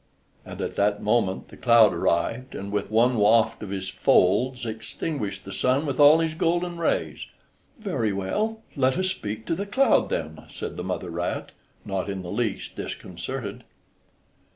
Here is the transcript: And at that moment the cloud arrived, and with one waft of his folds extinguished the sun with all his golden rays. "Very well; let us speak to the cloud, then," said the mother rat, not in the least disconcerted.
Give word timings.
And 0.43 0.61
at 0.61 0.77
that 0.77 1.03
moment 1.03 1.49
the 1.49 1.57
cloud 1.57 1.93
arrived, 1.93 2.55
and 2.55 2.71
with 2.71 2.89
one 2.89 3.17
waft 3.17 3.61
of 3.61 3.69
his 3.69 3.87
folds 3.87 4.65
extinguished 4.65 5.45
the 5.45 5.53
sun 5.53 5.85
with 5.85 5.99
all 5.99 6.17
his 6.21 6.33
golden 6.33 6.79
rays. 6.79 7.27
"Very 7.77 8.11
well; 8.11 8.63
let 8.75 8.97
us 8.97 9.09
speak 9.09 9.45
to 9.45 9.53
the 9.53 9.67
cloud, 9.67 10.09
then," 10.09 10.41
said 10.49 10.75
the 10.75 10.83
mother 10.83 11.11
rat, 11.11 11.51
not 11.85 12.09
in 12.09 12.23
the 12.23 12.31
least 12.31 12.75
disconcerted. 12.75 13.63